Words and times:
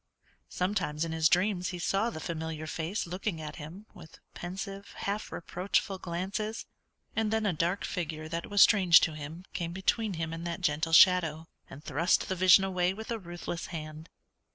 Sometimes 0.49 1.05
in 1.05 1.11
his 1.11 1.29
dreams 1.29 1.67
he 1.69 1.77
saw 1.77 2.09
the 2.09 2.19
familiar 2.19 2.65
face 2.65 3.05
looking 3.05 3.39
at 3.39 3.57
him 3.57 3.85
with 3.93 4.17
pensive, 4.33 4.93
half 4.97 5.31
reproachful 5.31 5.99
glances; 5.99 6.65
and 7.15 7.29
then 7.31 7.45
a 7.45 7.53
dark 7.53 7.85
figure 7.85 8.27
that 8.27 8.49
was 8.49 8.63
strange 8.63 8.99
to 9.01 9.13
him 9.13 9.45
came 9.53 9.73
between 9.73 10.15
him 10.15 10.33
and 10.33 10.47
that 10.47 10.61
gentle 10.61 10.91
shadow, 10.93 11.45
and 11.69 11.83
thrust 11.83 12.29
the 12.29 12.35
vision 12.35 12.63
away 12.63 12.95
with 12.95 13.11
a 13.11 13.19
ruthless 13.19 13.67
hand. 13.67 14.09